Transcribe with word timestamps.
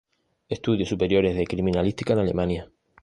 Estudios 0.49 0.89
superiores 0.89 1.35
de 1.35 1.45
criminalística 1.45 2.13
en 2.13 2.17
Alemania. 2.21 2.71